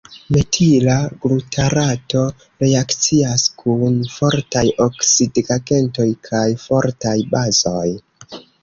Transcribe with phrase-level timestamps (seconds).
[0.35, 0.95] Metila
[1.25, 2.23] glutarato
[2.65, 7.89] reakcias kun fortaj oksidigagentoj kaj fortaj bazoj.